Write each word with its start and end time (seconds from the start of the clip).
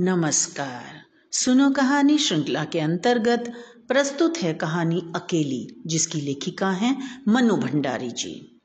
नमस्कार। 0.00 1.02
सुनो 1.32 1.70
कहानी 1.70 2.18
श्रृंखला 2.18 2.64
के 2.64 2.80
अंतर्गत 2.80 3.52
प्रस्तुत 3.88 4.36
है 4.36 4.54
कहानी 4.54 5.12
अकेली, 5.16 5.82
जिसकी 5.86 6.20
लेखिका 6.20 6.70
हैं 6.70 7.24
मनु 7.28 7.56
भंडारी 7.56 8.10
जी। 8.10 8.60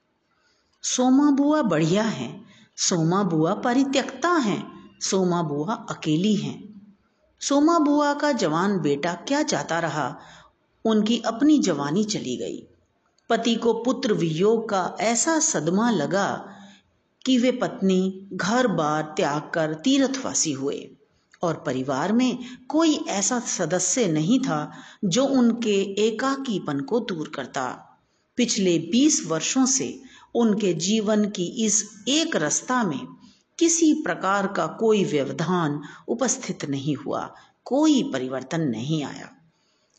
सोमा 0.83 1.31
बुआ 1.31 1.61
बढ़िया 1.61 2.03
है, 2.03 2.41
सोमा 2.77 3.23
बुआ 3.23 3.53
परित्यक्ता 3.53 4.29
हैं, 4.29 4.89
सोमा 5.01 5.41
बुआ 5.41 5.73
अकेली 5.73 6.35
हैं। 6.35 6.81
सोमा 7.39 7.79
बुआ 7.79 8.13
का 8.13 8.31
जवान 8.31 8.79
बेटा 8.79 9.13
क्या 9.13 9.43
चाहता 9.43 9.79
रहा? 9.79 10.19
उनकी 10.85 11.19
अपनी 11.25 11.59
जवानी 11.59 12.03
चली 12.03 12.37
गई। 12.37 12.67
पति 13.29 13.55
को 13.55 13.73
पुत्र 13.73 14.13
वियोग 14.13 14.69
का 14.69 14.95
ऐसा 14.99 15.39
सदमा 15.39 15.91
लगा 15.91 16.47
कि 17.25 17.37
वे 17.37 17.51
पत्नी 17.51 18.29
घर 18.33 18.67
बार 18.67 19.01
त्याग 19.01 19.51
कर 19.53 19.73
तीर्थवासी 19.73 20.51
हुए। 20.51 20.89
और 21.43 21.63
परिवार 21.65 22.11
में 22.11 22.37
कोई 22.69 22.95
ऐसा 23.09 23.39
सदस्य 23.39 24.07
नहीं 24.07 24.39
था 24.39 24.71
जो 25.05 25.25
उनके 25.25 25.75
एकाकीपन 26.07 26.79
को 26.79 26.99
दूर 26.99 27.31
करता। 27.35 27.65
पिछले 28.37 28.77
बीस 28.91 29.25
वर्षों 29.27 29.65
से 29.65 30.01
उनके 30.35 30.73
जीवन 30.73 31.25
की 31.25 31.45
इस 31.65 31.83
एक 32.07 32.35
रास्ता 32.35 32.83
में 32.83 32.99
किसी 33.59 33.93
प्रकार 33.93 34.47
का 34.47 34.67
कोई 34.67 35.03
व्यवधान 35.03 35.81
उपस्थित 36.07 36.65
नहीं 36.65 36.95
हुआ, 36.95 37.33
कोई 37.65 38.03
परिवर्तन 38.03 38.61
नहीं 38.61 39.03
आया। 39.03 39.29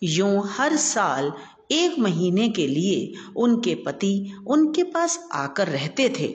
यूँ 0.02 0.42
हर 0.46 0.76
साल 0.76 1.32
एक 1.72 1.98
महीने 1.98 2.48
के 2.48 2.66
लिए 2.66 3.12
उनके 3.36 3.74
पति 3.74 4.32
उनके 4.46 4.82
पास 4.82 5.18
आकर 5.32 5.68
रहते 5.68 6.08
थे, 6.08 6.28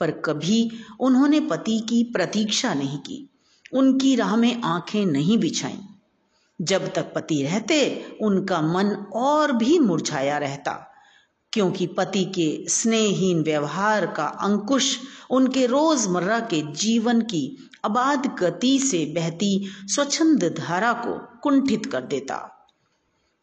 पर 0.00 0.10
कभी 0.10 0.70
उन्होंने 1.00 1.40
पति 1.40 1.78
की 1.80 2.02
प्रतीक्षा 2.04 2.74
नहीं 2.74 2.98
की। 2.98 3.28
उनकी 3.72 4.16
राह 4.16 4.36
में 4.36 4.62
आँखें 4.62 5.06
नहीं 5.06 5.38
बिछाई। 5.38 5.78
जब 6.60 6.92
तक 6.92 7.12
पति 7.14 7.42
रहते, 7.42 8.06
उनका 8.22 8.60
मन 8.62 8.86
और 9.12 9.52
भी 9.52 9.78
मुरझाया 9.78 10.38
रहता, 10.38 10.88
क्योंकि 11.52 11.86
पति 11.86 12.24
के 12.24 12.64
स्नेहहीन 12.68 13.42
व्यवहार 13.42 14.06
का 14.06 14.24
अंकुश 14.24 14.98
उनके 15.30 15.66
रोज़मर्रा 15.66 16.40
के 16.40 16.72
जीवन 16.72 17.20
की 17.20 17.70
अबाध 17.84 18.26
गति 18.26 18.78
से 18.78 19.12
बहती 19.14 19.68
स्वच्छंद 19.86 20.44
धारा 20.58 20.92
को 20.92 21.40
कुंठित 21.40 21.86
कर 21.86 22.00
देता। 22.00 22.68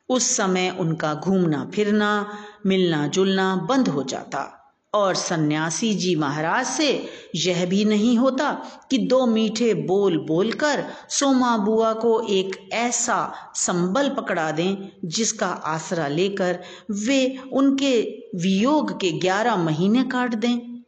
उस 0.10 0.38
समय 0.38 0.78
उनका 0.80 1.14
घूमना 1.14 1.72
फिरना 1.74 2.38
मिलना 2.66 3.08
जुलना 3.08 3.56
बंद 3.56 3.88
हो 3.88 4.04
जाता। 4.04 4.59
और 4.94 5.16
सन्यासी 5.16 5.94
जी 5.94 6.16
महाराज 6.16 6.66
से 6.66 7.10
यह 7.36 7.66
भी 7.66 7.86
नहीं 7.86 8.18
होता 8.18 8.52
कि 8.90 8.98
दो 8.98 9.26
मीठे 9.26 9.74
बोल 9.74 10.18
बोलकर 10.18 10.84
सोमा 11.10 11.58
बुआ 11.58 11.94
को 11.94 12.22
एक 12.22 12.70
ऐसा 12.74 13.52
संबल 13.56 14.10
पकड़ा 14.10 14.52
दें 14.52 14.92
जिसका 15.06 15.48
आसरा 15.48 16.08
लेकर 16.08 16.60
वे 16.92 17.38
उनके 17.54 18.02
वियोग 18.36 19.00
के 19.02 19.12
ग्यारह 19.12 19.56
महीने 19.56 20.04
काट 20.04 20.36
दें। 20.36 20.84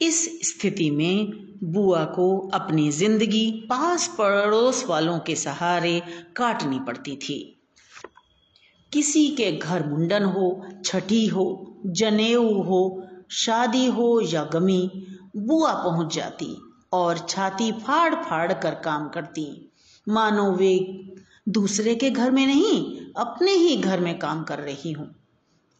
इस 0.00 0.24
स्थिति 0.48 0.90
में 0.90 1.32
बुआ 1.64 2.04
को 2.04 2.38
अपनी 2.54 2.90
ज़िंदगी 2.90 3.50
पास 3.70 4.14
पड़ोस 4.18 4.84
वालों 4.86 5.18
के 5.18 5.34
सहारे 5.36 6.02
काटनी 6.36 6.78
पड़ती 6.78 7.16
थी। 7.16 7.62
किसी 8.92 9.28
के 9.28 9.52
घर 9.52 9.86
मुंडन 9.86 10.24
हो, 10.24 10.66
छठी 10.84 11.26
हो 11.26 11.69
जनेऊ 11.86 12.62
हो, 12.62 13.06
शादी 13.30 13.86
हो 13.86 14.20
या 14.20 14.44
गमी, 14.44 15.06
बुआ 15.36 15.72
पहुँच 15.72 16.14
जाती 16.14 16.62
और 16.92 17.18
छाती 17.18 17.72
फाड़ 17.72 18.14
फाड़ 18.14 18.52
कर 18.52 18.74
काम 18.74 19.08
करती। 19.08 19.70
मानो 20.08 20.52
वे 20.52 21.02
दूसरे 21.48 21.94
के 21.94 22.10
घर 22.10 22.30
में 22.30 22.46
नहीं, 22.46 23.00
अपने 23.16 23.52
ही 23.52 23.76
घर 23.76 24.00
में 24.00 24.18
काम 24.18 24.42
कर 24.42 24.58
रही 24.58 24.92
हूँ। 24.92 25.14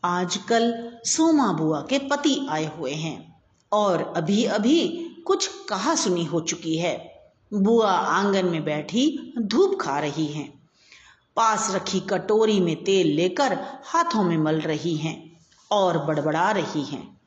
आजकल 0.05 0.93
सोमा 1.05 1.53
बुआ 1.53 1.81
के 1.81 1.99
पति 1.99 2.47
आए 2.51 2.79
हुए 2.79 2.91
हैं 2.91 3.43
और 3.73 4.15
अभी 4.17 4.45
अभी 4.45 4.89
कुछ 5.27 5.51
कहा 5.69 5.95
सुनी 5.95 6.25
हो 6.25 6.41
चुकी 6.41 6.77
है। 6.77 7.23
बुआ 7.55 7.91
आँगन 7.91 8.47
में 8.47 8.65
बैठी 8.65 9.35
धूप 9.39 9.79
खा 9.81 9.99
रही 9.99 10.27
हैं। 10.27 10.61
पास 11.37 11.73
रखी 11.75 12.01
कटोरी 12.01 12.61
में 12.61 12.85
तेल 12.85 13.07
लेकर 13.07 13.59
हाथों 13.85 14.23
में 14.23 14.39
मल 14.39 14.61
रही 14.61 14.97
हैं। 14.97 15.30
और 15.73 15.99
बड़बड़ा 15.99 16.51
रही 16.51 16.83
हैं। 16.83 17.21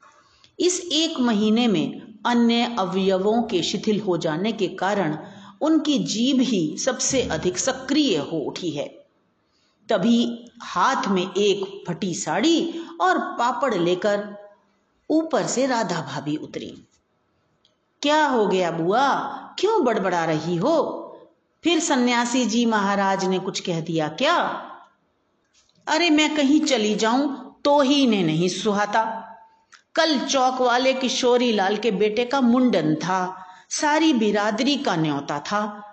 इस 0.59 0.89
एक 0.91 1.19
महीने 1.19 1.67
में 1.67 2.13
अन्य 2.25 2.75
अवयवों 2.79 3.43
के 3.43 3.63
शिथिल 3.63 3.99
हो 3.99 4.17
जाने 4.17 4.51
के 4.51 4.67
कारण 4.67 5.17
उनकी 5.61 5.99
जीभ 5.99 6.41
ही 6.41 6.77
सबसे 6.77 7.21
अधिक 7.21 7.57
सक्रिय 7.57 8.17
हो 8.17 8.37
उठी 8.37 8.69
है। 8.69 8.87
तभी 9.89 10.45
हाथ 10.61 11.07
में 11.07 11.33
एक 11.33 11.83
फटी 11.87 12.13
साड़ी 12.13 12.83
और 13.01 13.17
पापड़ 13.17 13.75
लेकर 13.75 14.35
ऊपर 15.09 15.47
से 15.47 15.65
राधा 15.65 16.01
भाभी 16.01 16.35
उतरी। 16.35 16.87
क्या 18.01 18.27
हो 18.27 18.47
गया 18.47 18.71
बुआ? 18.71 19.09
क्यों 19.59 19.85
बड़बड़ा 19.85 20.25
रही 20.25 20.55
हो? 20.55 20.99
फिर 21.63 21.79
सन्यासी 21.79 22.45
जी 22.45 22.65
महाराज 22.65 23.25
ने 23.25 23.39
कुछ 23.39 23.59
कह 23.59 23.81
दिया 23.81 24.07
क्या? 24.07 24.37
अरे 25.87 26.09
मैं 26.09 26.35
कहीं 26.35 26.61
चली 26.61 26.95
जाऊँ 26.95 27.42
तो 27.63 27.81
ही 27.81 28.03
इन्हें 28.03 28.23
नहीं 28.23 28.49
सुहाता। 28.49 29.29
कल 29.95 30.19
चौक 30.19 30.61
वाले 30.61 30.93
किशोरी 30.93 31.51
लाल 31.51 31.77
के 31.77 31.91
बेटे 31.91 32.25
का 32.25 32.41
मुंडन 32.41 32.95
था, 32.95 33.45
सारी 33.69 34.13
बिरादरी 34.13 34.75
का 34.75 34.95
न्योता 34.95 35.39
था। 35.39 35.89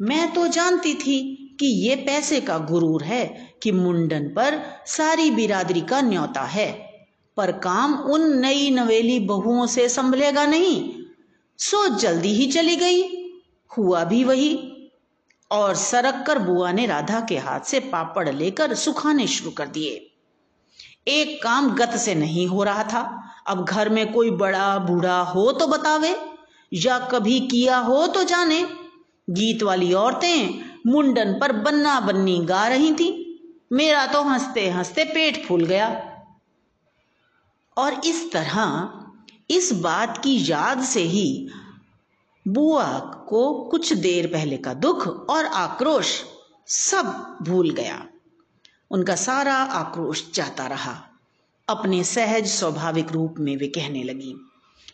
मैं 0.00 0.32
तो 0.32 0.46
जानती 0.46 0.94
थी 0.94 1.40
कि 1.60 1.66
ये 1.66 1.96
पैसे 1.96 2.40
का 2.40 2.58
गुरूर 2.58 3.02
है 3.02 3.54
कि 3.62 3.72
मुंडन 3.72 4.24
पर 4.24 4.62
सारी 4.86 5.30
बिरादरी 5.30 5.80
का 5.80 6.00
न्योता 6.00 6.42
है, 6.42 6.72
पर 7.36 7.52
काम 7.52 7.94
उन 7.94 8.38
नई 8.38 8.70
नवेली 8.70 9.18
बहुओं 9.18 9.66
से 9.66 9.88
संभलेगा 9.88 10.46
नहीं। 10.46 10.92
सो 11.58 11.88
जल्दी 11.88 12.28
ही 12.28 12.46
चली 12.46 12.76
गई, 12.76 13.02
हुआ 13.78 14.04
भी 14.04 14.24
वही। 14.24 14.70
और 15.50 15.74
सरक 15.74 16.24
कर 16.26 16.38
बुआ 16.38 16.72
ने 16.72 16.86
राधा 16.86 17.20
के 17.20 17.38
हाथ 17.38 17.60
से 17.60 17.80
पापड़ 17.80 18.28
लेकर 18.28 18.74
सुखाने 18.74 19.26
शुरू 19.26 19.50
कर 19.50 19.66
दिए। 19.66 20.10
एक 21.08 21.42
काम 21.42 21.74
गत 21.74 21.96
से 21.96 22.14
नहीं 22.14 22.46
हो 22.46 22.62
रहा 22.64 22.84
था। 22.84 23.32
अब 23.46 23.64
घर 23.64 23.88
में 23.88 24.12
कोई 24.12 24.30
बड़ा 24.30 24.78
बूढ़ा 24.78 25.20
हो 25.20 25.52
तो 25.52 25.66
बतावे, 25.66 26.16
या 26.72 26.98
कभी 26.98 27.40
किया 27.40 27.78
हो 27.78 28.06
तो 28.06 28.24
जाने। 28.24 28.62
गीत 29.30 29.62
वाली 29.62 29.92
औरतें 29.92 30.64
मुंडन 30.86 31.38
पर 31.40 31.52
बन्ना 31.52 32.00
बन्नी 32.00 32.38
गा 32.38 32.68
रही 32.68 32.92
थी। 32.92 33.20
मेरा 33.72 34.06
तो 34.06 34.22
हँसते 34.22 34.70
हँसते 34.70 35.04
पेट 35.04 35.46
फूल 35.46 35.64
गया। 35.64 35.88
और 37.76 38.00
इस 38.04 38.32
तरह, 38.32 38.90
इस 39.50 39.72
बात 39.72 40.18
की 40.18 40.50
याद 40.50 40.82
से 40.82 41.00
ही 41.00 41.48
बुआ 42.48 42.98
को 43.28 43.64
कुछ 43.64 43.92
देर 43.92 44.26
पहले 44.26 44.56
का 44.56 44.74
दुख 44.74 45.30
और 45.30 45.44
आक्रोश 45.44 46.22
सब 46.66 47.36
भूल 47.42 47.70
गया। 47.70 48.06
उनका 48.90 49.14
सारा 49.14 49.54
आक्रोश 49.54 50.24
जाता 50.34 50.66
रहा। 50.66 50.94
अपने 51.68 52.02
सहज 52.04 52.46
स्वाभाविक 52.46 53.12
रूप 53.12 53.34
में 53.38 53.56
वे 53.56 53.66
कहने 53.68 54.02
लगी, 54.02 54.34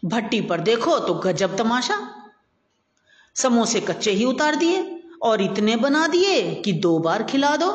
भट्टी 0.05 0.41
पर 0.41 0.61
देखो 0.61 0.99
तो 0.99 1.15
गजब 1.15 1.57
तमाशा। 1.57 1.99
समोसे 3.37 3.81
कच्चे 3.81 4.11
ही 4.11 4.25
उतार 4.25 4.57
दिए 4.57 5.03
और 5.23 5.43
इतने 5.43 5.77
बना 5.77 6.07
दिए 6.07 6.55
कि 6.55 6.73
दो 6.73 6.99
बार 6.99 7.23
खिला 7.23 7.57
दो। 7.57 7.71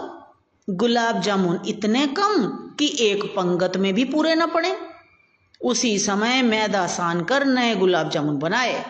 गुलाब 0.67 1.21
जामुन 1.21 1.59
इतने 1.67 2.05
कम 2.07 2.47
कि 2.79 2.95
एक 3.01 3.25
पंगत 3.25 3.77
में 3.77 3.93
भी 3.93 4.03
पूरे 4.05 4.35
न 4.35 4.45
पड़े। 4.45 4.75
उसी 5.61 5.97
समय 5.99 6.41
मैदा 6.41 6.85
सान 6.87 7.23
कर 7.23 7.45
नए 7.45 7.75
गुलाब 7.75 8.09
जामुन 8.09 8.37
बनाए। 8.37 8.83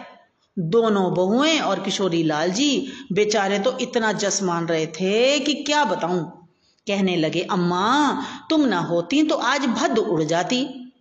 दोनों 0.57 1.13
बहुएँ 1.13 1.59
और 1.59 1.79
किशोरी 1.79 2.23
लाल 2.23 2.51
जी 2.51 2.87
बेचारे 3.13 3.59
तो 3.59 3.77
इतना 3.79 4.11
जस 4.13 4.41
मान 4.43 4.67
रहे 4.67 4.87
थे 4.87 5.39
कि 5.39 5.53
क्या 5.63 5.83
बताऊँ? 5.85 6.44
कहने 6.87 7.15
लगे, 7.15 7.41
अम्मा, 7.41 8.23
तुम 8.49 8.61
ना 8.61 8.79
होती 8.79 9.23
तो 9.23 9.35
आज 9.35 9.65
भद 9.65 9.97
उड़ 9.97 10.23
जाती। 10.23 10.91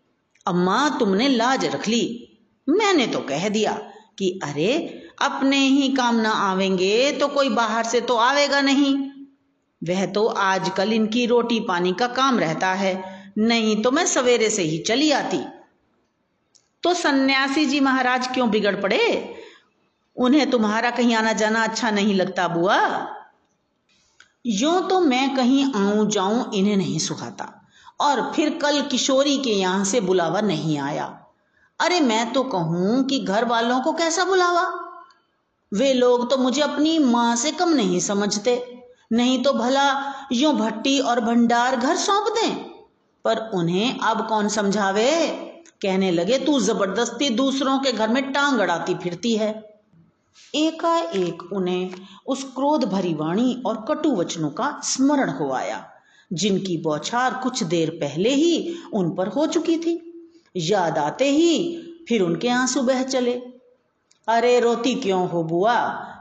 अम्मा, 0.47 0.89
तुमने 0.89 1.29
लाज 1.29 1.65
रख 1.65 1.89
ली। 1.89 2.29
मैंने 2.69 3.07
तो 3.07 3.21
कह 3.21 3.49
दिया 3.49 3.73
कि, 4.19 4.41
अरे, 4.45 5.01
अपने 5.23 5.57
ही 5.57 5.89
काम 5.89 6.17
ना 6.17 6.31
आवेंगे 6.31 7.13
तो 7.13 7.29
कोई 7.29 7.49
बाहर 7.49 7.85
से 7.85 8.01
तो 8.01 8.17
आवेगा 8.17 8.61
नहीं। 8.61 9.11
वह 9.89 10.07
तो 10.07 10.27
आजकल 10.27 10.93
इनकी 10.93 11.27
रोटी 11.27 11.61
पानी 11.61 11.93
का 11.93 12.07
काम 12.07 12.39
रहता 12.39 12.73
है, 12.73 13.25
नहीं 13.39 13.83
तो 13.83 13.91
मैं 13.91 14.07
सवेरे 14.07 14.51
से 14.51 14.63
ही 14.63 14.79
चली 14.79 15.11
आती। 15.11 15.41
तो 16.83 16.95
सन्यासी 16.95 17.67
जी 17.67 17.81
महाराज 17.81 18.27
क्यों 18.27 18.51
बिगड़ 18.51 18.77
पड़े? 18.77 19.35
उन्हें 20.17 20.51
तुम्हारा 20.51 20.91
कहीं 20.91 21.15
आना 21.15 21.33
जाना 21.33 21.65
अच्छा 21.65 21.91
नहीं 21.91 22.15
लगता, 22.15 22.49
बुआ। 22.49 23.15
यो 24.47 24.81
तो 24.81 25.01
मैं 25.01 25.37
कहीं 25.37 25.73
आऊँ 25.75 26.11
जाऊँ 26.11 26.53
इन्हें 26.55 26.77
नहीं 26.77 26.99
सुखाता। 26.99 27.61
और 28.01 28.33
फिर 28.37 28.59
कल 28.63 28.83
किशोरी 28.83 29.39
के 29.39 29.51
यहाँ 29.51 29.85
से 29.85 30.01
बुलावा 30.01 30.41
नहीं 30.41 30.79
आया। 30.79 31.21
अरे 31.81 32.01
मैं 32.01 32.33
तो 32.33 32.43
कहूँ 32.43 33.05
कि 33.05 33.19
घर 33.19 33.45
वालों 33.45 33.81
को 33.81 33.93
कैसा 33.93 34.25
बुलावा? 34.25 34.81
वे 35.73 35.93
लोग 35.93 36.31
तो 36.31 36.37
मुझे 36.37 36.63
अपनी 36.63 36.99
माँ 36.99 37.37
से 37.37 37.51
कम 37.51 37.69
नहीं 37.69 38.01
समझते। 38.01 38.83
नहीं 39.13 39.43
तो 39.43 39.53
भला 39.53 40.15
यूँ 40.33 40.53
भट्टी 40.53 41.01
और 41.01 41.21
भंडार 41.21 41.77
घर 41.77 41.97
सौंप 41.97 42.29
दें। 42.29 42.55
पर 43.25 43.51
उन्हें 43.55 43.99
अब 43.99 44.29
कौन 44.29 44.49
समझावे? 44.49 45.27
कहने 45.83 46.11
लगे, 46.11 46.39
तू 46.39 46.61
ज़बरदस्ती 46.61 47.31
दूसरों 47.31 47.79
के 47.79 47.93
घर 47.93 48.09
में 48.09 48.33
टांग 48.33 48.59
अड़ाती 48.59 48.95
फिरती 48.95 49.37
है। 49.37 49.74
एकाएक 50.55 51.53
उन्हें 51.53 51.91
उस 52.27 52.45
क्रोध 52.45 52.85
भरी 52.85 53.15
वाणी 53.15 53.63
और 53.67 53.85
कटु 53.89 54.11
वचनों 54.17 54.51
का 54.51 54.81
स्मरण 54.85 55.31
हो 55.31 55.53
आया, 55.53 55.91
जिनकी 56.33 56.77
बौछार 56.77 57.35
कुछ 57.43 57.63
देर 57.63 57.91
पहले 57.91 58.31
ही 58.31 58.77
उन 58.93 59.11
पर 59.11 59.29
हो 59.29 59.47
चुकी 59.47 59.77
थी। 59.77 60.11
याद 60.57 60.99
आते 60.99 61.31
ही 61.31 61.83
फिर 62.09 62.23
उनके 62.23 62.49
आँसू 62.49 62.83
बह 62.83 63.03
चले। 63.03 63.33
अरे, 64.29 64.61
रोती 64.61 64.95
क्यों 64.95 65.29
हो 65.29 65.43
बुआ? 65.43 65.77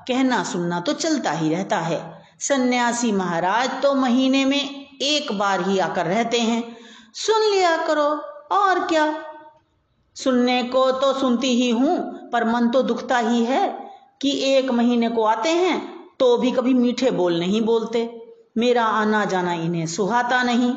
कहना 0.07 0.44
सुनना 0.44 0.80
तो 0.80 0.94
चलता 0.94 1.31
ही 1.31 1.50
रहता 1.50 1.77
है। 1.77 2.24
सन्यासी 2.39 3.12
महाराज 3.12 3.81
तो 3.81 3.94
महीने 3.95 4.45
में 4.45 4.88
एक 5.01 5.31
बार 5.31 5.69
ही 5.69 5.80
आकर 5.80 6.06
रहते 6.06 6.39
हैं। 6.39 6.77
सुन 7.13 7.56
लिया 7.56 7.77
करो, 7.77 8.09
और 8.56 8.88
क्या? 8.88 9.24
सुनने 10.16 10.63
को 10.63 10.92
तो 10.92 11.13
सुनती 11.13 11.48
ही 11.48 11.69
हूँ, 11.69 12.30
पर 12.30 12.44
मन 12.44 12.69
तो 12.69 12.81
दुखता 12.83 13.18
ही 13.18 13.45
है। 13.45 13.82
कि 14.23 14.31
एक 14.47 14.69
महीने 14.71 15.09
को 15.09 15.23
आते 15.25 15.49
हैं 15.49 15.79
तो 16.19 16.37
भी 16.37 16.51
कभी 16.51 16.73
मीठे 16.73 17.11
बोल 17.11 17.39
नहीं 17.39 17.61
बोलते। 17.61 18.09
मेरा 18.57 18.83
आना 18.85 19.23
जाना 19.25 19.53
इन्हें 19.53 19.85
सुहाता 19.87 20.41
नहीं। 20.43 20.73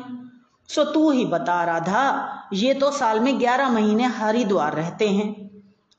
सो 0.69 0.83
तू 0.83 1.09
ही 1.11 1.25
बता, 1.25 1.63
राधा, 1.63 2.49
ये 2.53 2.73
तो 2.73 2.91
साल 2.91 3.19
में 3.19 3.39
ग्यारह 3.39 3.69
महीने 3.69 4.05
हरिद्वार 4.05 4.73
रहते 4.73 5.07
हैं। 5.09 5.29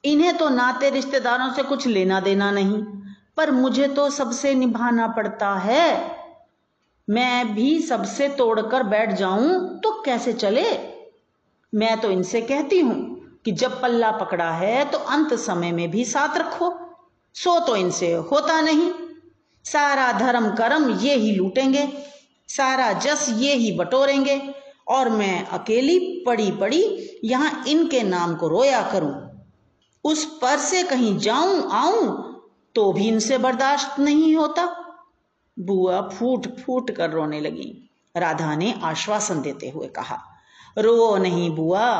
इन्हें 0.04 0.36
तो 0.36 0.48
नाते 0.48 0.90
रिश्तेदारों 0.90 1.52
से 1.52 1.62
कुछ 1.62 1.86
लेना 1.86 2.18
देना 2.20 2.50
नहीं, 2.50 2.82
पर 3.36 3.50
मुझे 3.50 3.86
तो 3.88 4.08
सबसे 4.10 4.54
निभाना 4.54 5.06
पड़ता 5.08 5.54
है। 5.54 6.16
मैं 7.08 7.54
भी 7.54 7.78
सबसे 7.82 8.28
तोड़कर 8.28 8.82
बैठ 8.82 9.12
जाऊँ 9.12 9.78
तो 9.78 9.92
कैसे 10.02 10.32
चले? 10.32 10.66
मैं 11.72 12.00
तो 12.00 12.10
इनसे 12.10 12.40
कहती 12.40 12.80
हूँ 12.80 13.40
कि 13.44 13.52
जब 13.52 13.80
पल्ला 13.82 14.10
पकड़ा 14.10 14.50
है 14.52 14.84
तो 14.84 14.98
अंत 14.98 15.34
समय 15.34 15.72
में 15.72 15.90
भी 15.90 16.04
साथ 16.04 16.36
रखो। 16.38 16.70
सो 17.38 17.58
तो 17.60 17.76
इनसे 17.76 18.12
होता 18.30 18.60
नहीं। 18.60 18.90
सारा 19.64 20.10
धर्म 20.12 20.48
कर्म 20.54 20.88
ये 20.98 21.14
ही 21.16 21.32
लूटेंगे, 21.32 21.86
सारा 22.48 22.92
जस 22.94 23.26
ये 23.38 23.54
ही 23.54 23.70
बटोरेंगे, 23.72 24.40
और 24.88 25.08
मैं 25.08 25.46
अकेली 25.48 25.98
पड़ी 26.26 26.50
पड़ी 26.52 26.82
यहाँ 27.24 27.64
इनके 27.68 28.02
नाम 28.02 28.34
को 28.34 28.48
रोया 28.48 28.82
करूँ। 28.92 29.14
उस 30.04 30.24
पर 30.40 30.58
से 30.58 30.82
कहीं 30.82 31.16
जाऊँ, 31.18 31.68
आऊँ 31.72 32.24
तो 32.74 32.92
भी 32.92 33.08
इनसे 33.08 33.38
बर्दाश्त 33.38 33.98
नहीं 34.00 34.34
होता। 34.36 34.66
बुआ 35.56 36.00
फूट 36.08 36.46
फूट 36.56 36.90
कर 36.90 37.10
रोने 37.10 37.40
लगी। 37.40 37.70
राधा 38.14 38.54
ने 38.56 38.72
आश्वासन 38.84 39.40
देते 39.42 39.68
हुए 39.68 39.86
कहा, 39.88 40.18
रो 40.76 41.16
नहीं 41.16 41.50
बुआ, 41.50 41.90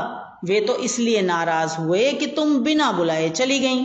वे 0.44 0.60
तो 0.60 0.76
इसलिए 0.78 1.22
नाराज़ 1.22 1.76
हुए 1.76 2.12
कि 2.12 2.26
तुम 2.26 2.58
बिना 2.58 2.90
बुलाए 2.92 3.28
चली 3.30 3.58
गईं। 3.58 3.84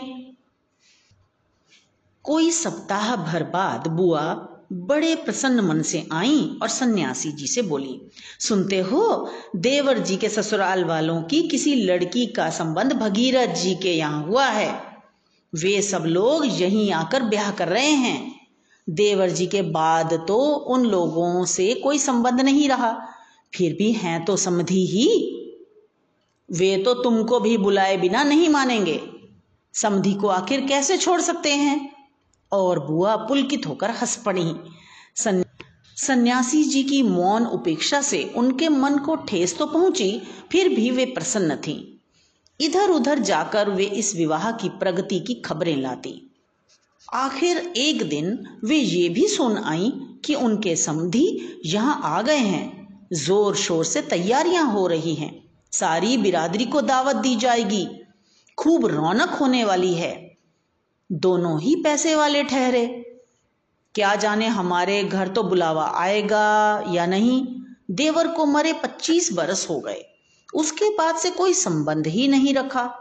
कोई 2.24 2.52
सप्ताह 2.52 3.16
भर 3.16 3.44
बाद 3.44 3.88
बुआ 3.88 4.50
बड़े 4.74 5.16
प्रसन्न 5.16 5.60
मन 5.60 5.82
से 5.82 6.08
आई 6.12 6.60
और 6.62 6.68
सन्यासी 6.68 7.32
जी 7.32 7.48
से 7.48 7.62
बोली, 7.62 8.02
सुनते 8.40 8.80
हो, 8.80 9.30
देवर 9.56 9.98
जी 9.98 10.18
के 10.18 10.30
ससुराल 10.30 10.84
वालों 10.84 11.24
की 11.24 11.42
किसी 11.42 11.76
लड़की 11.76 12.26
का 12.26 12.50
संबंध 12.50 12.94
भगीरथ 12.94 13.56
जी 13.56 13.76
के 13.76 13.94
यहाँ 13.94 14.24
हुआ 14.24 14.46
है। 14.46 14.84
वे 15.56 15.82
सब 15.82 16.04
लोग 16.08 16.46
यहीं 16.46 16.92
आकर 16.92 17.24
ब्याह 17.24 17.52
कर 17.52 17.68
रहे 17.68 17.92
हैं। 17.92 18.36
देवर 18.90 19.30
जी 19.30 19.48
के 19.48 19.62
बाद 19.62 20.14
तो 20.28 20.38
उन 20.44 20.86
लोगों 20.86 21.46
से 21.46 21.74
कोई 21.74 22.00
संबंध 22.00 22.42
नहीं 22.42 22.70
रहा। 22.70 23.08
फिर 23.56 23.74
भी 23.74 23.92
हैं 23.92 24.26
तो 24.26 24.38
समधि 24.38 24.86
ही। 24.88 25.10
वे 26.52 26.78
तो 26.78 26.94
तुमको 26.94 27.40
भी 27.40 27.58
बुलाए 27.58 27.98
बिना 27.98 28.24
नहीं 28.24 28.50
मानेंगे। 28.50 29.02
समधि 29.74 30.14
को 30.14 30.28
आखिर 30.28 30.62
कैसे 30.62 30.98
छोड़ 30.98 31.22
सकते 31.22 31.52
हैं? 31.52 31.93
और 32.54 32.80
बुआ 32.88 33.16
पुलकित 33.16 33.68
होकर 33.68 33.92
हंस 33.92 34.16
पड़ी। 34.16 34.52
सन 35.16 35.44
सन्यासी 35.98 36.64
जी 36.64 36.84
की 36.84 37.02
मौन 37.04 37.46
उपेक्षा 37.46 38.02
से 38.02 38.24
उनके 38.38 38.70
मन 38.70 38.98
को 38.98 39.16
ठेस 39.16 39.58
तो 39.58 39.66
पहुँची, 39.66 40.22
फिर 40.52 40.70
भी 40.70 40.90
वे 40.92 41.06
प्रसन्न 41.06 41.56
थी। 41.58 42.02
इधर 42.60 42.90
उधर 42.90 43.20
जाकर 43.20 43.70
वे 43.70 43.84
इस 43.84 44.16
विवाह 44.16 44.52
की 44.52 44.70
प्रगति 44.70 45.20
की 45.20 45.34
खबरें 45.36 45.76
लाती। 45.78 46.20
आखिर 47.14 47.58
एक 47.78 48.10
दिन 48.10 48.46
वे 48.64 48.76
ये 48.76 49.08
भी 49.10 49.28
सुन 49.28 49.58
आई 49.58 49.92
कि 50.26 50.36
उनके 50.36 50.76
समधी 50.76 51.60
यहाँ 51.66 52.00
आ 52.04 52.22
गए 52.22 52.38
हैं। 52.38 53.08
ज़ोर 53.14 53.56
शोर 53.56 53.86
से 53.86 54.02
तैयारियाँ 54.02 54.66
हो 54.72 54.86
रही 54.88 55.14
हैं। 55.16 55.34
सारी 55.72 56.18
बिरादरी 56.18 56.66
को 56.66 56.82
दावत 56.82 57.16
दी 57.16 57.36
जाएगी। 57.36 57.88
खूब 58.58 58.86
रौनक 58.86 59.30
होने 59.30 59.64
वाली 59.64 59.94
है। 59.94 60.33
दोनों 61.14 61.62
ही 61.62 61.76
पैसे 61.76 62.16
वाले 62.16 62.44
ठहरे। 62.44 62.88
क्या 63.96 64.16
जाने 64.16 64.48
हमारे 64.48 65.04
घर 65.04 65.28
तो 65.28 65.44
बुलावा 65.44 65.92
आएगा 65.96 66.84
या 66.90 67.06
नहीं? 67.06 67.48
देवर 67.92 68.28
को 68.28 68.46
मरे 68.46 68.74
पच्चीस 68.74 69.34
बरस 69.34 69.70
हो 69.70 69.80
गए। 69.80 70.06
उसके 70.54 70.90
बाद 70.90 71.16
से 71.16 71.30
कोई 71.30 71.54
संबंध 71.54 72.08
ही 72.08 72.28
नहीं 72.28 72.54
रखा। 72.54 73.00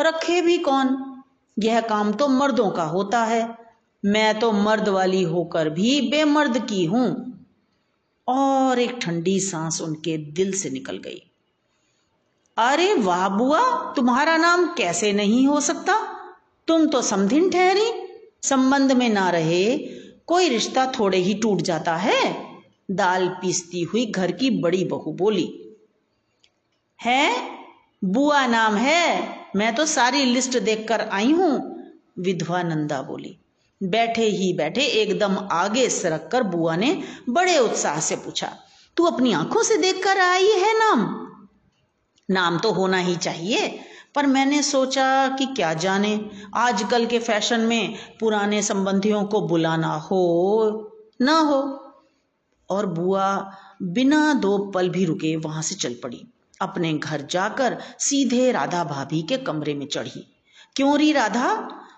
रखे 0.00 0.42
भी 0.42 0.58
कौन? 0.58 1.22
यह 1.58 1.80
काम 1.80 2.12
तो 2.12 2.28
मर्दों 2.28 2.70
का 2.70 2.84
होता 2.84 3.24
है। 3.24 3.58
मैं 4.04 4.40
तो 4.40 4.52
मर्द 4.52 4.88
वाली 4.88 5.22
होकर 5.22 5.70
भी 5.70 6.10
बेमर्द 6.10 6.58
की 6.58 6.84
हूँ। 6.84 7.38
और 8.28 8.78
एक 8.78 8.98
ठंडी 9.02 9.40
सांस 9.40 9.80
उनके 9.80 10.16
दिल 10.16 10.52
से 10.52 10.70
निकल 10.70 10.98
गई। 10.98 11.22
अरे 12.56 12.94
वाह 12.94 13.28
बुआ, 13.28 13.92
तुम्हारा 13.92 14.36
नाम 14.36 14.66
कैसे 14.66 15.12
नहीं 15.12 15.46
हो 15.46 15.60
सकता? 15.60 16.14
तुम 16.68 16.86
तो 16.86 17.02
समधिन 17.02 17.48
ठहरी, 17.50 17.90
संबंध 18.42 18.92
में 18.92 19.08
ना 19.08 19.28
रहे, 19.30 19.76
कोई 20.26 20.48
रिश्ता 20.48 20.86
थोड़े 20.98 21.18
ही 21.18 21.34
टूट 21.34 21.60
जाता 21.62 21.96
है। 21.96 22.20
दाल 22.90 23.28
पीसती 23.40 23.82
हुई 23.82 24.04
घर 24.06 24.32
की 24.32 24.50
बड़ी 24.60 24.84
बहू 24.84 25.12
बोली, 25.12 25.48
है? 27.00 27.32
बुआ 28.02 28.46
नाम 28.46 28.76
है, 28.76 29.36
मैं 29.56 29.74
तो 29.74 29.86
सारी 29.86 30.24
लिस्ट 30.24 30.58
देखकर 30.58 31.00
आई 31.00 31.32
हूँ, 31.32 31.52
विधवा 32.18 32.62
नंदा 32.62 33.00
बोली। 33.02 33.36
बैठे 33.80 34.24
ही 34.24 34.52
बैठे 34.52 34.84
एकदम 35.00 35.36
आगे 35.52 35.88
सरक 35.90 36.28
कर 36.32 36.42
बुआ 36.44 36.76
ने 36.76 36.90
बड़े 37.28 37.58
उत्साह 37.58 38.00
से 38.00 38.16
पूछा, 38.16 38.52
तू 38.96 39.04
अपनी 39.04 39.32
आँखों 39.32 39.62
से 39.62 39.76
देखकर 39.76 40.18
आई 40.20 40.50
है 40.52 40.78
नाम? 40.78 41.06
नाम 42.28 42.58
तो 42.58 42.72
होना 42.72 42.98
ही 42.98 43.16
चाहिए 43.16 43.78
पर 44.14 44.26
मैंने 44.26 44.62
सोचा 44.62 45.28
कि 45.28 45.46
क्या 45.46 45.74
जाने। 45.74 46.30
आजकल 46.54 47.06
के 47.06 47.18
फ़ैशन 47.18 47.60
में 47.60 47.98
पुराने 48.20 48.62
संबंधियों 48.62 49.24
को 49.24 49.40
बुलाना 49.40 49.94
हो, 49.94 50.92
ना 51.20 51.38
हो। 51.38 51.84
और 52.70 52.86
बुआ 52.86 53.52
बिना 53.82 54.34
दो 54.34 54.58
पल 54.58 54.88
भी 54.88 55.04
रुके 55.04 55.36
वहाँ 55.36 55.62
से 55.62 55.74
चल 55.74 55.94
पड़ी। 56.02 56.26
अपने 56.60 56.92
घर 56.92 57.20
जाकर 57.30 57.78
सीधे 57.98 58.52
राधा 58.52 58.84
भाभी 58.84 59.22
के 59.22 59.36
कमरे 59.36 59.74
में 59.74 59.86
चढ़ी। 59.86 60.34
क्यों 60.76 60.98
री 60.98 61.12
राधा? 61.12 61.54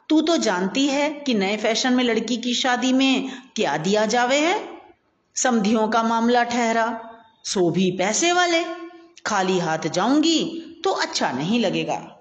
तू 0.09 0.21
तो 0.21 0.37
जानती 0.37 0.87
है 0.87 1.11
कि 1.11 1.35
नए 1.35 1.57
फ़ैशन 1.57 1.93
में 1.93 2.05
लड़की 2.05 2.37
की 2.37 2.55
शादी 2.55 2.93
में 2.93 3.31
क्या 3.57 3.77
दिया 3.77 4.07
जावे 4.07 4.39
है? 4.39 4.69
समधियों 5.35 5.89
का 5.89 6.03
मामला 6.03 6.43
ठहरा। 6.43 7.01
सो 7.45 7.71
भी 7.71 7.91
पैसे 7.91 8.33
वाले। 8.33 8.65
खाली 9.27 9.59
हाथ 9.59 9.79
जाऊँगी 9.79 10.67
तो 10.85 10.91
अच्छा 10.91 11.33
नहीं 11.33 11.61
लगेगा। 11.61 12.21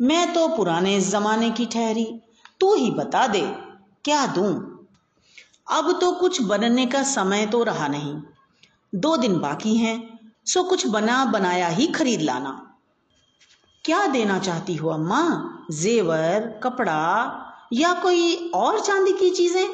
मैं 0.00 0.34
तो 0.34 0.48
पुराने 0.48 1.00
जमाने 1.00 1.50
की 1.50 1.66
ठहरी, 1.66 2.20
तू 2.60 2.74
ही 2.74 2.90
बता 2.90 3.26
दे, 3.26 3.42
क्या 4.04 4.26
दूँ? 4.26 4.70
अब 5.70 5.98
तो 6.00 6.12
कुछ 6.12 6.42
बनने 6.42 6.86
का 6.86 7.02
समय 7.02 7.46
तो 7.46 7.62
रहा 7.62 7.88
नहीं। 7.88 8.14
दो 8.94 9.16
दिन 9.16 9.38
बाकी 9.38 9.76
हैं, 9.76 10.18
सो 10.46 10.62
कुछ 10.62 10.86
बना 10.86 11.24
बनाया 11.24 11.68
ही 11.68 11.86
खरीद 11.86 12.20
लाना। 12.20 12.76
क्या 13.84 14.06
देना 14.06 14.38
चाहती 14.38 14.74
हो 14.74 14.88
अम्मा? 14.88 15.50
जेवर, 15.70 16.60
कपड़ा, 16.62 17.40
या 17.72 17.92
कोई 17.92 18.50
और 18.54 18.80
चांदी 18.80 19.12
की 19.12 19.30
चीज़ें? 19.30 19.68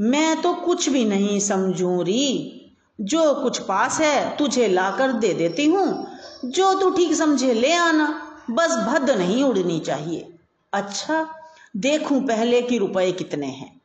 मैं 0.00 0.42
तो 0.42 0.54
कुछ 0.54 0.88
भी 0.88 1.04
नहीं 1.04 1.40
समझू 1.40 2.02
री 2.02 2.56
जो 3.00 3.34
कुछ 3.34 3.58
पास 3.58 4.00
है, 4.00 4.36
तुझे 4.36 4.68
लाकर 4.68 5.12
दे 5.12 5.34
देती 5.34 5.66
हूँ 5.66 6.19
जो 6.44 6.80
तू 6.80 6.90
ठीक 6.90 7.14
समझे 7.14 7.54
ले 7.54 7.74
आना। 7.74 8.26
बस 8.50 8.70
भद्द 8.70 9.10
नहीं 9.10 9.44
उड़नी 9.44 9.80
चाहिए। 9.80 10.38
अच्छा 10.72 11.34
देखूँ 11.76 12.20
पहले 12.20 12.62
कि 12.62 12.78
रुपए 12.78 13.12
कितने 13.12 13.46
हैं। 13.46 13.80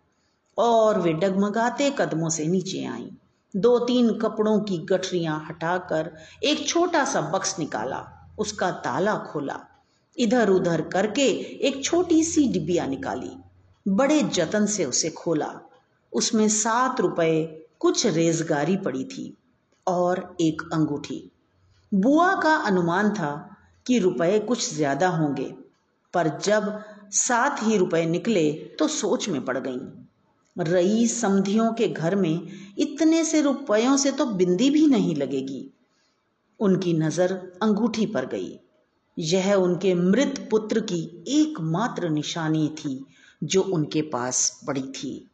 और 0.58 1.00
वे 1.00 1.14
डगमगाते 1.14 1.96
कदमों 1.98 2.30
से 2.30 2.46
नीचे 2.46 2.86
आई। 2.86 3.12
दो 3.56 3.80
तीन 3.80 4.20
कपड़ों 4.20 4.60
की 4.60 4.78
गठरियाँ 4.78 5.46
हटाकर 5.50 6.18
एक 6.44 6.68
छोटा 6.68 7.06
सा 7.06 7.22
बक्स 7.22 7.60
निकाला। 7.60 8.32
उसका 8.40 8.72
ताला 8.72 9.16
खोला। 9.16 9.60
इधर 10.18 10.50
उधर 10.50 10.82
करके 10.82 11.28
एक 11.68 11.86
छोटी 11.86 12.24
सी 12.24 12.48
डिबिया 12.48 12.86
निकाली। 12.86 13.32
बड़े 13.88 14.22
जतन 14.22 14.66
से 14.66 14.86
उसे 14.86 15.10
खोला। 15.10 15.60
उसमें 16.14 16.50
सात 16.50 17.02
रुपए 17.02 17.66
कुछ 17.80 18.06
रेजगारी 18.06 18.78
पड़ी 18.78 19.04
थी 19.04 19.38
और 19.88 20.36
एक 20.42 20.62
अंगूठी। 20.74 21.32
बुआ 21.92 22.34
का 22.34 22.56
अनुमान 22.66 23.10
था 23.10 23.32
कि 23.86 24.00
रुपए 24.00 24.40
कुछ 24.40 24.74
ज़्यादा 24.74 25.08
होंगे, 25.08 25.54
पर 26.14 26.28
जब 26.40 26.84
सात 27.14 27.64
ही 27.64 27.78
रुपए 27.78 28.06
निकले 28.06 28.52
तो 28.80 28.88
सोच 28.88 29.30
में 29.30 29.44
पड़ 29.46 29.58
गईं। 29.58 30.66
रई 30.66 31.08
समधियों 31.08 31.72
के 31.74 31.88
घर 31.88 32.16
में 32.16 32.48
इतने 32.78 33.24
से 33.24 33.42
रुपयों 33.42 33.96
से 33.98 34.12
तो 34.12 34.26
बिंदी 34.26 34.70
भी 34.70 34.86
नहीं 34.88 35.16
लगेगी। 35.16 35.70
उनकी 36.60 36.94
नज़र 36.94 37.34
अंगूठी 37.64 38.06
पर 38.06 38.26
गई। 38.26 38.60
यह 39.18 39.54
उनके 39.54 39.94
मृत 39.94 40.48
पुत्र 40.52 40.80
की 40.82 41.02
एकमात्र 41.32 42.10
निशानी 42.10 42.68
थी, 42.78 43.06
जो 43.44 43.62
उनके 43.64 44.02
पास 44.02 44.62
पड़ी 44.68 44.82
थी। 44.82 45.30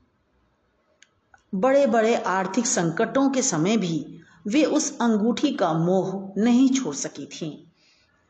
बड़े 1.53 1.85
बड़े 1.87 2.15
आर्थिक 2.15 2.65
संकटों 2.65 3.29
के 3.29 3.41
समय 3.41 3.77
भी 3.77 4.20
वे 4.47 4.63
उस 4.63 4.99
अंगूठी 4.99 5.51
का 5.51 5.73
मोह 5.73 6.33
नहीं 6.41 6.69
छोड़ 6.69 6.95
सकी 6.95 7.25
थीं। 7.25 7.57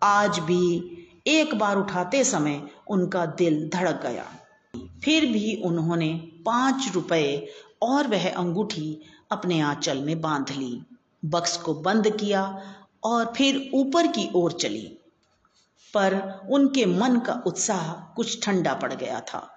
आज 0.04 0.40
भी 0.40 0.92
एक 1.28 1.56
बार 1.56 1.78
उठाते 1.78 2.24
समय 2.24 2.68
उनका 2.88 3.26
दिल 3.26 3.70
धड़क 3.70 4.02
गया। 4.04 4.26
फिर 5.04 5.26
भी 5.26 5.62
उन्होंने 5.66 6.14
पाँच 6.46 6.92
रुपए 6.94 7.48
और 7.82 8.08
वह 8.08 8.34
अंगूठी 8.36 9.02
अपने 9.32 9.60
आंचल 9.60 9.98
में 9.98 10.22
बाँध 10.22 10.50
ली। 10.50 10.84
बक्स 11.26 11.58
को 11.58 11.74
बंद 11.74 12.18
किया 12.18 12.62
और 13.04 13.34
फिर 13.38 13.72
ऊपर 13.74 14.08
की 14.08 14.30
ओर 14.36 14.52
चली। 14.52 14.98
पर 15.94 16.42
उनके 16.52 16.86
मन 16.86 17.20
का 17.20 17.44
उत्साह 17.48 17.94
कुछ 17.94 18.46
ठंडा 18.46 18.74
पड़ 18.74 18.94
गया 18.94 19.20
था 19.20 19.52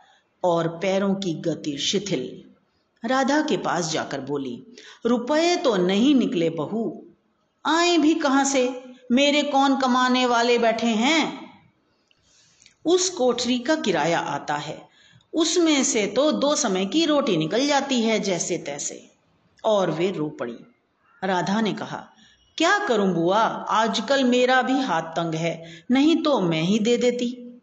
और 0.45 0.69
पैरों 0.69 1.15
की 1.15 1.35
गति 1.35 1.79
शिथिल 1.79 2.54
राधा 3.05 3.41
के 3.41 3.57
पास 3.57 3.93
जाकर 3.93 4.21
बोली, 4.21 4.67
रुपए 5.07 5.57
तो 5.57 5.77
नहीं 5.77 6.15
निकले 6.15 6.51
बहू। 6.51 7.05
आए 7.67 7.99
भी 7.99 8.15
कहाँ 8.15 8.45
से? 8.45 8.85
मेरे 9.13 9.43
कौन 9.43 9.81
कमाने 9.81 10.27
वाले 10.27 10.59
बैठे 10.59 10.87
हैं? 10.87 11.51
उस 12.85 13.11
कोठरी 13.11 13.59
का 13.59 13.75
किराया 13.75 14.19
आता 14.19 14.57
है। 14.57 14.89
उसमें 15.35 15.85
से 15.85 16.07
तो 16.07 16.33
दो 16.33 16.57
समय 16.57 16.87
की 16.87 17.07
रोटी 17.07 17.37
निकल 17.37 17.67
जाती 17.67 18.03
है, 18.03 18.21
जैसे 18.21 18.59
तैसे। 18.59 19.11
और 19.65 19.91
वे 19.91 20.11
रो 20.11 20.29
पड़ी। 20.29 20.59
राधा 21.25 21.61
ने 21.61 21.73
कहा, 21.73 22.11
क्या 22.57 22.79
करूँ 22.79 23.15
बुआ? 23.15 23.41
आजकल 23.69 24.25
मेरा 24.25 24.63
भी 24.63 24.81
हाथ 24.81 25.03
तंग 25.03 25.35
है। 25.35 25.85
नहीं 25.91 26.23
तो 26.23 26.41
मैं 26.41 26.63
ही 26.63 26.79
दे 26.79 26.97
देती। 26.97 27.61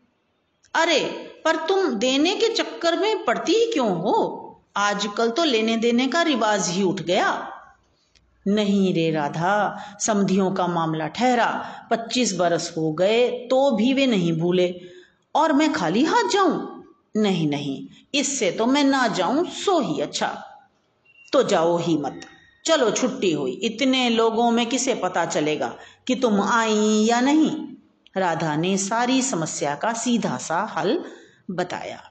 अरे, 0.74 1.00
पर 1.46 1.56
तुम 1.56 1.88
देने 1.88 2.36
के 2.36 2.48
चक्कर 2.48 3.00
में 3.00 3.26
पड़ती 3.26 3.54
ही 3.54 3.72
क्यों 3.74 4.02
हो? 4.02 4.41
आजकल 4.76 5.30
तो 5.30 5.44
लेने 5.44 5.78
देने 5.78 6.08
का 6.08 6.22
रिवाज 6.22 6.70
ही 6.70 6.84
उठ 6.84 7.02
गया। 7.02 7.48
नहीं 8.48 8.94
रे 8.94 9.12
राधा, 9.12 9.78
समधियों 10.00 10.52
का 10.52 10.68
मामला 10.68 11.08
ठहरा, 11.08 11.72
पच्चीस 11.92 12.36
बरस 12.36 12.74
हो 12.78 12.94
गए 12.94 13.30
तो 13.30 13.72
भी 13.72 13.94
वे 13.94 14.08
नहीं 14.08 14.34
भूले। 14.34 14.82
और 15.36 15.54
मैं 15.54 15.74
खाली 15.74 16.04
हाथ 16.04 16.30
जाऊँ? 16.30 16.84
नहीं 17.18 17.48
नहीं, 17.48 17.88
इससे 18.14 18.52
तो 18.52 18.66
मैं 18.66 18.84
ना 18.84 19.08
जाऊँ, 19.08 19.46
सो 19.46 19.80
ही 19.80 20.02
अच्छा। 20.02 20.44
तो 21.34 21.44
जाओ 21.44 21.78
ही 21.78 21.98
मत। 21.98 22.22
चलो 22.66 22.92
छुट्टी 22.92 23.32
हुई, 23.32 23.52
इतने 23.52 24.10
लोगों 24.10 24.52
में 24.52 24.66
किसे 24.66 24.96
पता 24.96 25.26
चलेगा 25.26 25.76
कि 26.08 26.16
तुम 26.16 26.42
आई 26.42 27.06
या 27.10 27.22
नहीं? 27.22 27.68
राधा 28.18 28.56
ने 28.56 28.78
सारी 28.78 29.22
समस्या 29.22 29.76
का 29.76 29.94
सीधा 29.94 30.38
सा 30.38 30.74
हल 30.78 31.06
बताया। 31.52 32.11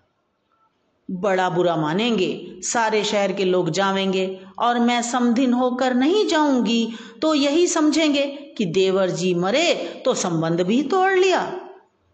बड़ा 1.11 1.49
बुरा 1.51 1.77
मानेंगे, 1.77 2.61
सारे 2.63 3.03
शहर 3.05 3.33
के 3.33 3.45
लोग 3.45 3.71
जावेंगे, 3.71 4.41
और 4.59 4.79
मैं 4.79 5.01
समधिन 5.03 5.53
होकर 5.53 5.95
नहीं 5.95 6.27
जाऊँगी 6.27 6.93
तो 7.23 7.35
यही 7.35 7.67
समझेंगे 7.67 8.27
कि 8.59 8.65
देवर 8.65 9.11
जी 9.11 9.35
मरे 9.35 9.75
तो 10.05 10.15
संबंध 10.15 10.61
भी 10.61 10.83
तोड़ 10.83 11.13
लिया। 11.15 11.41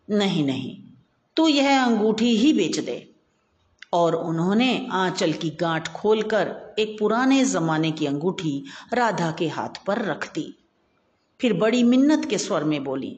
नहीं 0.08 0.44
नहीं, 0.46 0.76
तू 1.36 1.48
यह 1.48 1.84
अंगूठी 1.84 2.36
ही 2.36 2.52
बेच 2.52 2.78
दे। 2.78 3.12
और 3.92 4.14
उन्होंने 4.14 4.86
आंचल 4.92 5.32
की 5.32 5.50
गांठ 5.50 5.88
खोलकर 5.88 6.54
एक 6.78 6.96
पुराने 6.98 7.44
जमाने 7.44 7.90
की 7.90 8.06
अंगूठी 8.06 8.62
राधा 8.92 9.30
के 9.38 9.48
हाथ 9.48 9.84
पर 9.86 10.04
रख 10.04 10.26
दी। 10.34 10.52
फिर 11.40 11.52
बड़ी 11.52 11.82
मिन्नत 11.82 12.24
के 12.24 12.38
स्वर 12.38 12.64
में 12.64 12.82
बोली 12.84 13.16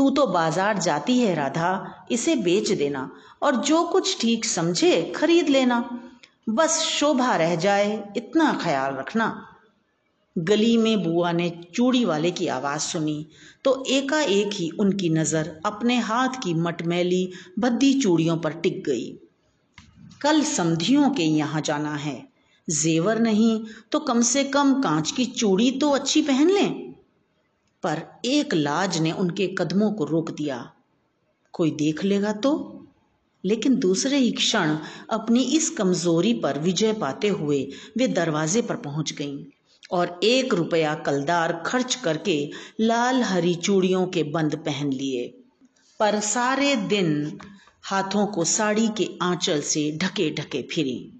तू 0.00 0.08
तो 0.10 0.26
बाज़ार 0.26 0.78
जाती 0.78 1.18
है, 1.18 1.34
राधा। 1.34 2.06
इसे 2.12 2.34
बेच 2.36 2.70
देना 2.72 3.10
और 3.42 3.56
जो 3.56 3.82
कुछ 3.84 4.16
ठीक 4.20 4.44
समझे, 4.44 5.12
खरीद 5.16 5.48
लेना। 5.48 5.78
बस 6.48 6.78
शोभा 6.80 7.34
रह 7.36 7.54
जाए, 7.56 7.92
इतना 8.16 8.52
ख्याल 8.62 8.94
रखना। 8.94 9.26
गली 10.36 10.76
में 10.76 11.02
बुआ 11.02 11.32
ने 11.32 11.50
चूड़ी 11.74 12.04
वाले 12.04 12.30
की 12.30 12.46
आवाज़ 12.48 12.82
सुनी 12.82 13.26
तो 13.64 13.84
एकाएक 13.90 14.52
ही 14.52 14.70
उनकी 14.80 15.08
नज़र 15.10 15.54
अपने 15.66 15.98
हाथ 16.00 16.42
की 16.42 16.54
मटमैली 16.56 17.32
भद्दी 17.58 17.92
चूड़ियों 17.94 18.36
पर 18.36 18.52
टिक 18.54 18.82
गई। 18.86 19.08
कल 20.22 20.42
समधियों 20.46 21.10
के 21.10 21.22
यहाँ 21.22 21.60
जाना 21.60 21.94
है। 21.96 22.22
जेवर 22.68 23.18
नहीं 23.18 23.58
तो 23.92 23.98
कम 24.00 24.20
से 24.24 24.44
कम 24.46 24.80
कांच 24.82 25.10
की 25.10 25.24
चूड़ी 25.26 25.70
तो 25.70 25.90
अच्छी 25.90 26.22
पहन 26.22 26.50
लें। 26.50 26.89
पर 27.82 28.02
एक 28.24 28.54
लाज 28.54 28.98
ने 28.98 29.12
उनके 29.12 29.46
कदमों 29.58 29.92
को 29.92 30.04
रोक 30.04 30.30
दिया। 30.30 30.72
कोई 31.52 31.70
देख 31.70 32.04
लेगा 32.04 32.32
तो? 32.32 32.76
लेकिन 33.44 33.78
दूसरे 33.78 34.16
ही 34.16 34.30
क्षण 34.30 34.78
अपनी 35.10 35.42
इस 35.42 35.70
कमज़ोरी 35.70 36.34
पर 36.34 36.58
विजय 36.58 36.92
पाते 36.92 37.28
हुए 37.28 37.68
वे 37.98 38.08
दरवाजे 38.08 38.62
पर 38.62 38.76
पहुँच 38.76 39.12
गईं 39.12 39.44
और 39.90 40.20
एक 40.22 40.54
रुपया 40.54 40.94
कलदार 40.94 41.62
खर्च 41.66 41.94
करके 41.94 42.50
लाल 42.80 43.22
हरी 43.22 43.54
चूड़ियों 43.54 44.06
के 44.06 44.22
बंद 44.22 44.56
पहन 44.56 44.92
लिए। 44.92 45.42
पर 46.00 46.20
सारे 46.20 46.76
दिन 46.76 47.38
हाथों 47.84 48.26
को 48.26 48.44
साड़ी 48.44 48.88
के 48.88 49.08
आंचल 49.22 49.60
से 49.60 49.98
ढके 50.02 50.34
ढके 50.34 50.62
फिरी। 50.62 51.19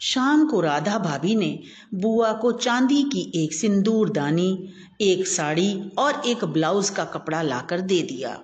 शाम 0.00 0.46
को 0.46 0.60
राधा 0.60 0.98
भाभी 0.98 1.34
ने 1.34 1.58
बुआ 1.94 2.32
को 2.32 2.52
चांदी 2.52 3.02
की 3.02 3.20
एक 3.34 3.52
सिंदूर 3.52 4.10
दानी, 4.10 4.72
एक 5.00 5.26
साड़ी 5.26 5.90
और 5.98 6.22
एक 6.26 6.44
ब्लाउज 6.44 6.90
का 6.90 7.04
कपड़ा 7.04 7.42
लाकर 7.42 7.80
दे 7.80 8.00
दिया। 8.02 8.38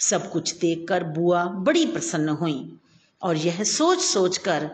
सब 0.00 0.30
कुछ 0.30 0.54
देखकर 0.58 1.04
बुआ 1.04 1.44
बड़ी 1.44 1.86
प्रसन्न 1.86 2.28
हुई 2.28 2.72
और 3.22 3.36
यह 3.36 3.62
सोच 3.64 3.98
सोच 3.98 4.36
कर 4.38 4.70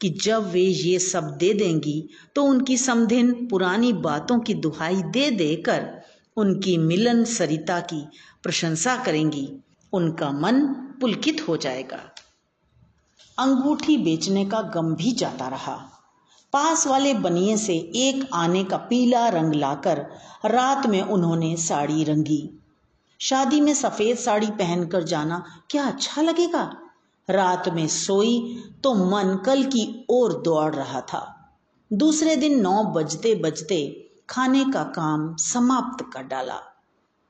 कि 0.00 0.10
जब 0.22 0.50
वे 0.50 0.60
ये 0.60 0.98
सब 0.98 1.36
दे 1.36 1.52
देंगी 1.54 2.08
तो 2.34 2.44
उनकी 2.44 2.76
समधिन 2.76 3.32
पुरानी 3.46 3.92
बातों 3.92 4.38
की 4.40 4.54
दुहाई 4.54 5.02
दे 5.02 5.30
देकर 5.30 5.88
उनकी 6.36 6.78
मिलन 6.78 7.24
सरिता 7.24 7.80
की 7.80 8.04
प्रशंसा 8.42 8.96
करेंगी। 8.96 9.48
उनका 9.92 10.30
मन 10.32 10.66
पुलकित 11.00 11.48
हो 11.48 11.56
जाएगा। 11.56 12.00
अंगूठी 13.38 13.96
बेचने 13.96 14.44
का 14.44 14.62
गम 14.62 14.94
भी 14.94 15.12
जाता 15.12 15.48
रहा। 15.48 15.74
पास 16.52 16.86
वाले 16.86 17.14
बनिए 17.14 17.56
से 17.56 17.74
एक 17.96 18.28
आने 18.32 18.64
का 18.64 18.76
पीला 18.76 19.28
रंग 19.28 19.54
लाकर 19.54 19.98
रात 20.44 20.86
में 20.86 21.02
उन्होंने 21.02 21.56
साड़ी 21.56 22.04
रंगी। 22.04 22.50
शादी 23.20 23.60
में 23.60 23.74
सफ़ेद 23.74 24.16
साड़ी 24.16 24.46
पहनकर 24.46 25.02
जाना 25.02 25.44
क्या 25.70 25.84
अच्छा 25.84 26.22
लगेगा? 26.22 26.76
रात 27.30 27.68
में 27.68 27.86
सोई 27.88 28.62
तो 28.84 28.94
मन 28.94 29.36
कल 29.46 29.64
की 29.64 30.06
ओर 30.10 30.42
दौड़ 30.42 30.74
रहा 30.74 31.00
था। 31.00 31.52
दूसरे 31.92 32.36
दिन 32.36 32.60
नौ 32.60 32.84
बजते 32.84 33.34
बजते 33.34 34.10
खाने 34.30 34.64
का 34.64 34.82
काम 34.82 35.36
समाप्त 35.36 36.04
कर 36.12 36.22
डाला। 36.22 36.60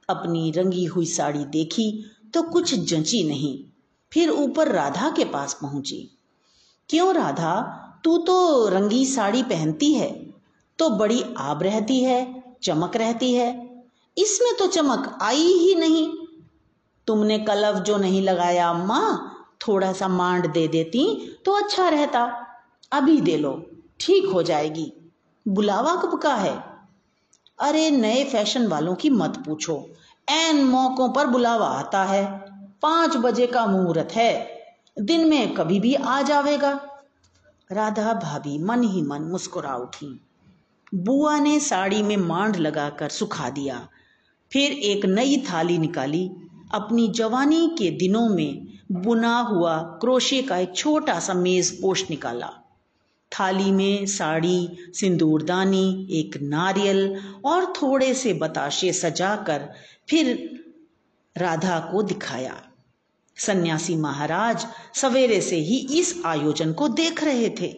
अपनी 0.09 0.51
रंगी 0.51 0.85
हुई 0.85 1.07
साड़ी 1.07 1.45
देखी 1.45 2.05
तो 2.35 2.43
कुछ 2.43 2.75
जंची 2.75 3.25
नहीं। 3.25 3.59
फिर 4.17 4.31
ऊपर 4.31 4.69
राधा 4.69 5.11
के 5.11 5.25
पास 5.25 5.55
पहुँची। 5.55 6.19
क्यों 6.89 7.15
राधा? 7.15 7.53
तू 8.05 8.19
तो 8.19 8.69
रंगी 8.69 9.07
साड़ी 9.07 9.43
पहनती 9.43 9.95
है 9.95 10.35
तो 10.79 10.91
बड़ी 10.91 11.25
आब 11.39 11.63
रहती 11.63 12.01
है, 12.01 12.45
चमक 12.63 12.97
रहती 12.97 13.35
है। 13.35 13.83
इसमें 14.19 14.55
तो 14.59 14.67
चमक 14.67 15.19
आई 15.23 15.43
ही 15.43 15.75
नहीं। 15.75 16.13
तुमने 17.07 17.39
कलव 17.39 17.79
जो 17.79 17.97
नहीं 17.97 18.23
लगाया 18.23 18.71
अम्मा 18.71 19.33
थोड़ा 19.69 19.93
सा 19.93 20.09
मांड 20.09 20.53
दे 20.53 20.69
देती 20.69 21.33
तो 21.45 21.53
अच्छा 21.53 21.89
रहता। 21.89 22.47
अभी 22.93 23.21
दे 23.21 23.37
लो, 23.37 23.67
ठीक 24.01 24.27
हो 24.27 24.43
जाएगी। 24.43 24.93
बुलावा 25.49 25.97
कब 25.97 26.19
का 26.19 26.35
है? 26.35 26.65
अरे, 27.59 27.91
नए 27.91 28.25
फ़ैशन 28.25 28.67
वालों 28.67 28.95
की 28.95 29.11
मत 29.11 29.43
पूछो। 29.47 29.87
एन 30.29 30.65
मौकों 30.65 31.09
पर 31.09 31.27
बुलावा 31.27 31.67
आता 31.67 32.05
है। 32.05 32.46
पाँच 32.83 33.17
बजे 33.17 33.47
का 33.47 33.67
मुहूर्त 33.67 34.09
है। 34.13 34.63
दिन 35.01 35.29
में 35.29 35.55
कभी 35.55 35.81
भी 35.81 35.95
आ 35.95 36.23
जावेगा। 36.23 36.81
राधा 37.73 38.13
भाभी 38.13 38.59
मन 38.59 38.83
ही 38.83 39.03
मन 39.03 39.23
मुस्कुरा 39.23 39.75
उठी। 39.75 40.21
बुआ 40.95 41.39
ने 41.39 41.61
साड़ी 41.61 42.03
में 42.03 42.17
मांड 42.17 42.57
लगाकर 42.57 43.09
सुखा 43.09 43.51
दिया। 43.51 43.89
फिर 44.53 44.73
एक 44.73 45.07
नई 45.07 45.45
थाली 45.53 45.79
निकाली। 45.79 46.31
अपनी 46.75 47.09
जवानी 47.09 47.77
के 47.79 47.91
दिनों 47.91 48.29
में 48.29 48.67
बुना 48.93 49.39
हुआ 49.39 49.79
क्रोशे 49.79 50.43
का 50.43 50.57
एक 50.57 50.77
छोटा 50.77 51.19
सा 51.19 51.35
मेज 51.35 51.71
पोश 51.83 52.11
निकाला। 52.11 52.51
थाली 53.33 53.73
में 53.73 54.07
साड़ी, 54.07 54.69
सिंदूरदानी, 54.93 56.09
एक 56.11 56.39
नारियल 56.43 57.21
और 57.45 57.67
थोड़े 57.67 58.15
से 58.15 58.33
बताशे 58.33 58.93
सजाकर 58.93 59.69
फिर 60.09 60.56
राधा 61.37 61.79
को 61.93 62.03
दिखाया। 62.03 62.55
सन्यासी 63.37 63.97
महाराज 63.97 64.67
सवेरे 64.95 65.41
से 65.41 65.57
ही 65.57 65.77
इस 65.99 66.15
आयोजन 66.27 66.73
को 66.73 66.89
देख 66.89 67.23
रहे 67.25 67.49
थे। 67.61 67.75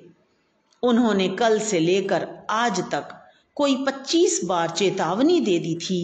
उन्होंने 0.83 1.29
कल 1.29 1.59
से 1.61 1.81
लेकर 1.81 2.29
आज 2.51 2.81
तक 2.91 3.15
कोई 3.57 3.75
पच्चीस 3.87 4.41
बार 4.45 4.71
चेतावनी 4.71 5.41
दे 5.41 5.59
दी 5.59 5.75
थी 5.77 6.01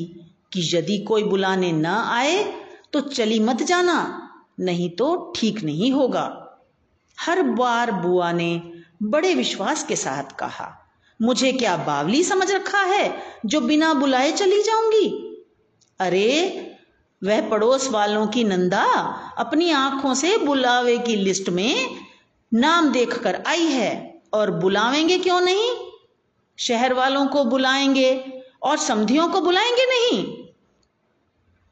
कि 0.53 0.69
यदि 0.75 0.99
कोई 0.99 1.23
बुलाने 1.23 1.73
न 1.73 1.87
आए 1.87 2.43
तो 2.93 3.01
चली 3.01 3.39
मत 3.41 3.63
जाना, 3.63 3.97
नहीं 4.61 4.91
तो 4.91 5.33
ठीक 5.37 5.63
नहीं 5.63 5.93
होगा। 5.93 6.27
हर 7.19 7.43
बार 7.43 7.93
बुआ 7.93 8.33
ने 8.33 8.63
बड़े 9.03 9.35
विश्वास 9.35 9.85
के 9.85 9.97
साथ 9.97 10.37
कहा, 10.39 10.71
मुझे 11.21 11.53
क्या 11.53 11.77
बावली 11.77 12.23
समझ 12.25 12.51
रखा 12.51 12.81
है 12.81 13.15
जो 13.47 13.61
बिना 13.61 13.93
बुलाए 13.95 14.33
चली 14.33 14.63
जाऊँगी? 14.63 15.09
अरे 16.01 16.71
वह 17.25 17.49
पड़ोस 17.49 17.91
वालों 17.91 18.27
की 18.27 18.45
नंदा 18.45 18.85
अपनी 19.39 19.71
आँखों 19.71 20.15
से 20.15 20.39
बुलावे 20.39 20.99
की 20.99 21.17
लिस्ट 21.17 21.49
में 21.49 21.97
नाम 22.55 22.93
देखकर 22.93 23.43
आई 23.47 23.67
है 23.67 24.23
और 24.33 24.51
बुलावेंगे 24.51 25.19
क्यों 25.19 25.41
नहीं? 25.41 25.71
शहर 26.59 26.95
वालों 26.95 27.27
को 27.27 27.45
बुलाएँगे 27.45 28.43
और 28.63 28.77
समधियों 28.77 29.29
को 29.29 29.41
बुलाएँगे 29.41 29.87
नहीं? 29.87 30.45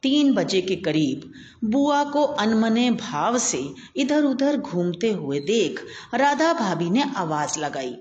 तीन 0.02 0.34
बजे 0.34 0.60
के 0.62 0.76
करीब 0.76 1.32
बुआ 1.64 2.04
को 2.04 2.22
अनमने 2.22 2.90
भाव 2.90 3.38
से 3.38 3.74
इधर 3.96 4.24
उधर 4.24 4.56
घूमते 4.56 5.12
हुए 5.12 5.40
देख 5.40 5.86
राधा 6.14 6.52
भाभी 6.52 6.90
ने 6.90 7.04
आवाज़ 7.16 7.58
लगाई। 7.58 7.96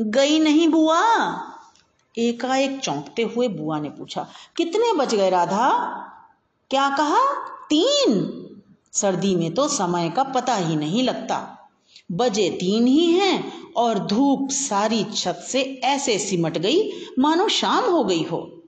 गई 0.00 0.38
नहीं 0.38 0.68
बुआ? 0.68 1.04
एकाएक 2.18 2.80
चौंकते 2.80 3.22
हुए 3.22 3.48
बुआ 3.48 3.80
ने 3.80 3.88
पूछा, 3.88 4.28
कितने 4.56 4.92
बज 4.92 5.14
गए 5.14 5.30
राधा? 5.30 6.10
क्या 6.74 6.88
कहा? 6.88 7.18
तीन। 7.70 8.14
सर्दी 8.92 9.36
में 9.36 9.54
तो 9.54 9.68
समय 9.68 10.12
का 10.16 10.22
पता 10.22 10.54
ही 10.54 10.76
नहीं 10.76 11.02
लगता। 11.02 11.68
बजे 12.12 12.50
तीन 12.50 12.86
ही 12.86 13.12
हैं 13.12 13.72
और 13.72 13.98
धूप 13.98 14.48
सारी 14.50 15.04
छत 15.04 15.46
से 15.48 15.62
ऐसे 15.84 16.18
सिमट 16.18 16.58
गई, 16.58 16.90
मानो 17.18 17.48
शाम 17.48 17.84
हो 17.84 18.04
गई 18.04 18.22
हो। 18.22 18.62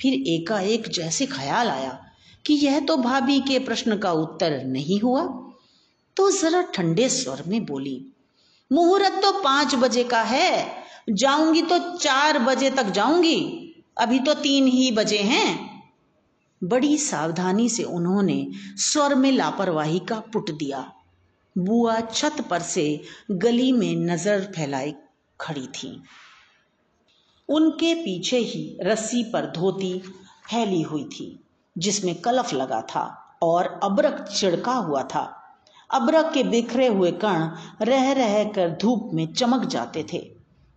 फिर 0.00 0.12
एकाएक 0.12 0.88
जैसे 0.88 1.26
ख्याल 1.26 1.68
आया 1.68 2.04
कि 2.46 2.54
यह 2.54 2.80
तो 2.80 2.96
भाभी 2.96 3.40
के 3.40 3.58
प्रश्न 3.58 3.98
का 3.98 4.12
उत्तर 4.12 4.64
नहीं 4.64 5.00
हुआ। 5.00 5.22
तो 6.16 6.30
जरा 6.30 6.62
ठंडे 6.62 7.08
स्वर 7.08 7.42
में 7.46 7.66
बोली, 7.66 8.06
मुहूर्त 8.72 9.20
तो 9.24 9.32
पाँच 9.32 9.74
बजे 9.74 10.04
का 10.04 10.22
है। 10.22 10.68
जाऊँगी 11.10 11.62
तो 11.62 11.78
चार 11.78 12.38
बजे 12.38 12.70
तक 12.70 12.84
जाऊँगी। 12.84 13.74
अभी 13.98 14.18
तो 14.18 14.34
तीन 14.34 14.66
ही 14.66 14.90
बजे 14.90 15.18
हैं। 15.18 15.75
बड़ी 16.64 16.98
सावधानी 16.98 17.68
से 17.68 17.82
उन्होंने 17.82 18.46
स्वर 18.76 19.14
में 19.14 19.32
लापरवाही 19.32 19.98
का 19.98 20.20
पुट 20.20 20.50
दिया। 20.50 20.92
बुआ 21.58 22.00
छत 22.00 22.46
पर 22.50 22.60
से 22.60 23.02
गली 23.30 23.72
में 23.72 23.96
नज़र 23.96 24.40
फैलाए 24.56 24.94
खड़ी 25.40 25.66
थी। 25.66 26.02
उनके 27.48 27.94
पीछे 27.94 28.38
ही 28.38 28.78
रस्सी 28.82 29.24
पर 29.24 29.46
धोती 29.46 29.98
फैली 30.50 30.82
हुई 30.82 31.04
थी, 31.04 31.44
जिसमें 31.78 32.14
कलफ 32.14 32.52
लगा 32.54 32.80
था 32.80 33.04
और 33.42 33.80
अबरक 33.82 34.28
छिड़का 34.30 34.72
हुआ 34.72 35.02
था। 35.02 35.32
अबरक 35.90 36.32
के 36.34 36.42
बिखरे 36.42 36.86
हुए 36.86 37.10
कण 37.12 37.50
रह 37.82 38.12
रह 38.12 38.44
कर 38.44 38.70
धूप 38.70 39.10
में 39.14 39.32
चमक 39.32 39.64
जाते 39.64 40.06
थे। 40.12 40.35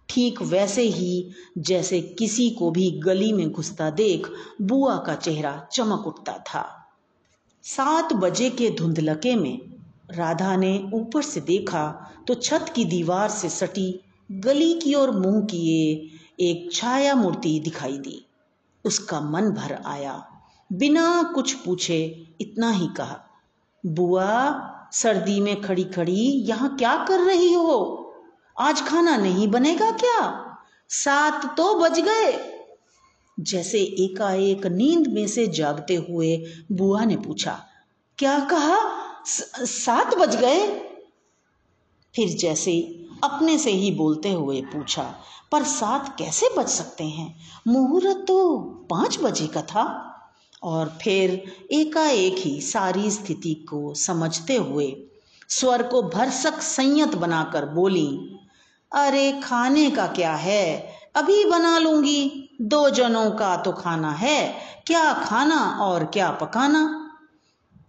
ठीक 0.09 0.41
वैसे 0.41 0.81
ही 0.81 1.31
जैसे 1.57 2.01
किसी 2.19 2.49
को 2.49 2.71
भी 2.71 2.91
गली 2.91 3.31
में 3.33 3.49
घुसता 3.51 3.89
देख 3.89 4.29
बुआ 4.61 4.97
का 4.97 5.15
चेहरा 5.15 5.67
चमक 5.71 6.07
उठता 6.07 6.37
था। 6.47 6.65
सात 7.63 8.13
बजे 8.13 8.49
के 8.49 8.69
धुंधलके 8.69 9.35
में 9.35 9.59
राधा 10.11 10.55
ने 10.55 10.89
ऊपर 10.93 11.21
से 11.21 11.41
देखा 11.41 11.85
तो 12.27 12.33
छत 12.33 12.71
की 12.75 12.85
दीवार 12.85 13.29
से 13.29 13.49
सटी 13.49 13.99
गली 14.31 14.73
की 14.73 14.93
ओर 14.95 15.11
मुँह 15.11 15.41
किए 15.45 16.09
एक 16.39 16.71
छाया 16.73 17.15
मूर्ति 17.15 17.59
दिखाई 17.59 17.97
दी। 17.97 18.25
उसका 18.85 19.19
मन 19.21 19.49
भर 19.51 19.73
आया। 19.85 20.23
बिना 20.69 21.31
कुछ 21.35 21.53
पूछे 21.53 22.25
इतना 22.41 22.71
ही 22.71 22.87
कहा, 22.87 23.19
बुआ, 23.85 24.89
सर्दी 24.91 25.39
में 25.39 25.61
खड़ी 25.61 25.83
खड़ी 25.83 26.21
यहाँ 26.47 26.75
क्या 26.77 26.95
कर 27.05 27.19
रही 27.19 27.53
हो? 27.53 27.98
आज 28.59 28.81
खाना 28.81 29.15
नहीं 29.17 29.47
बनेगा 29.47 29.91
क्या? 29.91 30.45
सात 30.89 31.45
तो 31.57 31.73
बज 31.75 31.99
गए। 31.99 32.31
जैसे 33.37 33.79
एकाएक 33.79 34.65
नींद 34.65 35.07
में 35.07 35.27
से 35.27 35.47
जागते 35.47 35.95
हुए 35.95 36.35
बुआ 36.71 37.03
ने 37.03 37.15
पूछा, 37.15 37.59
क्या 38.17 38.39
कहा? 38.39 38.77
सात 39.25 40.15
बज 40.15 40.35
गए? 40.35 40.67
फिर 42.15 42.29
जैसे 42.29 42.73
अपने 43.23 43.57
से 43.57 43.71
ही 43.71 43.91
बोलते 43.91 44.31
हुए 44.31 44.61
पूछा, 44.61 45.03
पर 45.51 45.63
सात 45.63 46.15
कैसे 46.17 46.49
बज 46.57 46.67
सकते 46.67 47.03
हैं? 47.03 47.35
मुहूर्त 47.67 48.25
तो 48.27 48.59
पाँच 48.89 49.19
बजे 49.23 49.47
का 49.47 49.61
था। 49.61 50.05
और 50.63 50.97
फिर 51.01 51.31
एकाएक 51.71 52.37
ही 52.37 52.59
सारी 52.61 53.11
स्थिति 53.11 53.53
को 53.69 53.93
समझते 53.93 54.55
हुए 54.55 54.95
स्वर 55.49 55.83
को 55.83 56.01
भरसक 56.03 56.61
संयत 56.61 57.15
बनाकर 57.15 57.65
बोली 57.65 58.35
अरे 58.91 59.31
खाने 59.31 59.91
का 59.91 60.07
क्या 60.07 60.33
है? 60.33 60.93
अभी 61.15 61.45
बना 61.45 61.79
लूँगी। 61.79 62.49
दो 62.61 62.89
जनों 62.89 63.31
का 63.31 63.57
तो 63.57 63.71
खाना 63.71 64.11
है। 64.11 64.55
क्या 64.87 65.13
खाना 65.13 65.57
और 65.81 66.05
क्या 66.05 66.31
पकाना? 66.31 67.05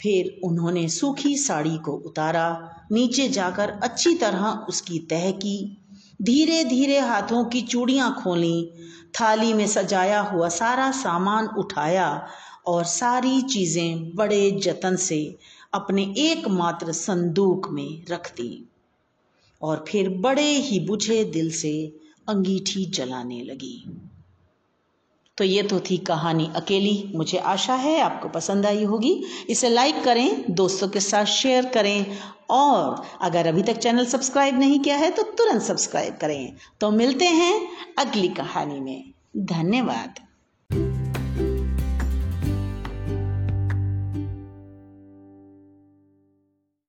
फिर 0.03 0.41
उन्होंने 0.45 0.89
सूखी 0.89 1.37
साड़ी 1.37 1.79
को 1.79 1.93
उतारा। 1.93 2.71
नीचे 2.93 3.29
जाकर 3.29 3.71
अच्छी 3.71 4.15
तरह 4.15 4.47
उसकी 4.69 4.99
तह 4.99 5.31
की। 5.31 5.77
धीरे 6.23 6.65
धीरे 6.65 6.99
हाथों 6.99 7.45
की 7.45 7.63
चूड़ियाँ 7.63 8.21
खोली। 8.25 8.73
थाली 9.21 9.53
में 9.53 9.67
सजाया 9.67 10.21
हुआ 10.21 10.49
सारा 10.49 10.91
सामान 10.91 11.47
उठाया 11.47 12.27
और 12.67 12.85
सारी 12.85 13.43
चीज़ें 13.43 14.17
बड़े 14.17 14.51
जतन 14.51 14.97
से 14.97 15.39
अपने 15.75 16.03
एकमात्र 16.03 16.93
संदूक 16.93 17.69
में 17.71 18.05
रख 18.11 18.31
दी। 18.33 18.67
और 19.63 19.85
फिर 19.89 20.09
बड़े 20.09 20.51
ही 20.51 20.81
बुझे 20.81 21.25
दिल 21.25 21.51
से 21.51 21.73
अंगीठी 22.29 22.85
जलाने 22.85 23.43
लगी। 23.43 23.85
तो 25.39 25.45
ये 25.45 25.63
तो 25.63 25.81
थी 25.81 25.97
कहानी 25.97 26.51
अकेली। 26.57 27.13
मुझे 27.15 27.39
आशा 27.39 27.75
है 27.75 28.01
आपको 28.01 28.29
पसंद 28.29 28.67
आई 28.67 28.85
होगी। 28.85 29.25
इसे 29.49 29.69
लाइक 29.69 30.03
करें, 30.05 30.45
दोस्तों 30.51 30.89
के 30.89 31.01
साथ 31.01 31.25
शेयर 31.25 31.67
करें 31.67 32.19
और 32.51 33.03
अगर 33.21 33.47
अभी 33.47 33.63
तक 33.63 33.77
चैनल 33.77 34.07
सब्सक्राइब 34.07 34.59
नहीं 34.59 34.81
किया 34.81 34.97
है 34.97 35.11
तो 35.11 35.23
तुरंत 35.23 35.63
सब्सक्राइब 35.63 36.17
करें। 36.21 36.53
तो 36.81 36.91
मिलते 36.91 37.25
हैं 37.25 37.69
अगली 37.99 38.29
कहानी 38.29 38.81
में। 38.81 39.13
धन्यवाद। 39.37 40.21